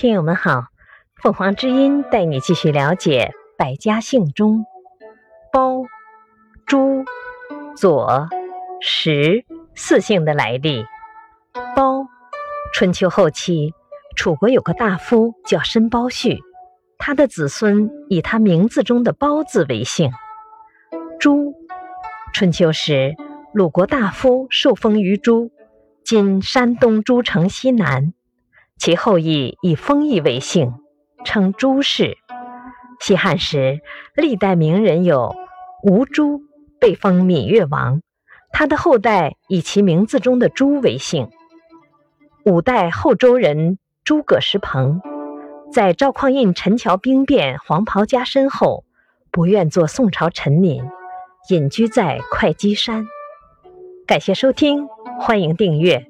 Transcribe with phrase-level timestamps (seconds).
[0.00, 0.68] 听友们好，
[1.16, 4.64] 凤凰之音带你继续了解百家姓中
[5.52, 5.82] 包、
[6.64, 7.04] 朱、
[7.76, 8.26] 左、
[8.80, 9.44] 石
[9.74, 10.86] 四姓的来历。
[11.76, 12.06] 包，
[12.72, 13.74] 春秋后期，
[14.16, 16.38] 楚国有个大夫叫申包胥，
[16.96, 20.10] 他的子孙以他名字中的“包”字为姓。
[21.18, 21.52] 朱，
[22.32, 23.16] 春秋时，
[23.52, 25.50] 鲁国大夫受封于朱，
[26.02, 28.14] 今山东诸城西南。
[28.80, 30.72] 其后裔以封邑为姓，
[31.22, 32.16] 称朱氏。
[32.98, 33.80] 西汉时，
[34.14, 35.36] 历代名人有
[35.82, 36.40] 吴朱，
[36.80, 38.00] 被封闽越王，
[38.52, 41.28] 他的后代以其名字中的朱为姓。
[42.46, 45.02] 五代后周人诸葛时鹏，
[45.70, 48.84] 在赵匡胤陈桥兵变黄袍加身后，
[49.30, 50.82] 不愿做宋朝臣民，
[51.50, 53.06] 隐居在会稽山。
[54.06, 54.88] 感谢收听，
[55.20, 56.09] 欢迎订阅。